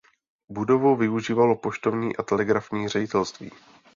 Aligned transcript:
Budovu 0.51 0.95
využívalo 0.95 1.55
poštovní 1.55 2.15
a 2.17 2.23
telegrafní 2.23 2.87
ředitelství. 2.87 3.51